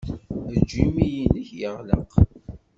Ejj 0.55 0.71
imi-nnek 0.83 1.49
yeɣleq. 1.59 2.11